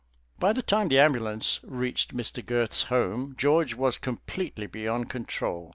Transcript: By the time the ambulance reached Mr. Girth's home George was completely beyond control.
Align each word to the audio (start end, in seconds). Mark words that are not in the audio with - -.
By 0.39 0.51
the 0.53 0.63
time 0.63 0.87
the 0.87 0.97
ambulance 0.97 1.59
reached 1.61 2.17
Mr. 2.17 2.43
Girth's 2.43 2.81
home 2.89 3.35
George 3.37 3.75
was 3.75 3.99
completely 3.99 4.65
beyond 4.65 5.11
control. 5.11 5.69